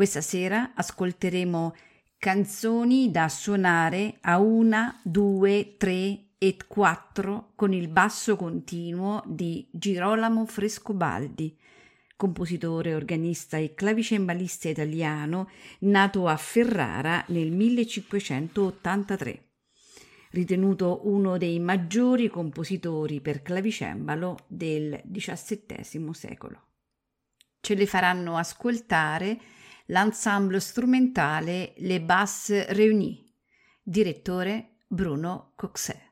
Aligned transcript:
Questa 0.00 0.22
sera 0.22 0.72
ascolteremo 0.74 1.76
canzoni 2.16 3.10
da 3.10 3.28
suonare 3.28 4.16
a 4.22 4.38
una, 4.38 4.98
due, 5.04 5.74
tre 5.76 6.28
e 6.38 6.56
quattro 6.66 7.52
con 7.54 7.74
il 7.74 7.88
basso 7.88 8.34
continuo 8.34 9.22
di 9.26 9.68
Girolamo 9.70 10.46
Frescobaldi, 10.46 11.54
compositore, 12.16 12.94
organista 12.94 13.58
e 13.58 13.74
clavicembalista 13.74 14.70
italiano 14.70 15.50
nato 15.80 16.28
a 16.28 16.36
Ferrara 16.38 17.22
nel 17.28 17.50
1583 17.52 19.48
ritenuto 20.30 21.00
uno 21.02 21.36
dei 21.36 21.58
maggiori 21.58 22.30
compositori 22.30 23.20
per 23.20 23.42
clavicembalo 23.42 24.46
del 24.46 24.98
XVII 25.12 26.14
secolo. 26.14 26.68
Ce 27.60 27.74
le 27.74 27.84
faranno 27.84 28.38
ascoltare 28.38 29.58
l'ensemble 29.90 30.60
strumentale 30.60 31.72
Les 31.78 31.98
Basses 31.98 32.52
Réunies, 32.68 33.34
direttore 33.84 34.76
Bruno 34.88 35.52
Coxet. 35.56 36.09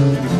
Música 0.00 0.39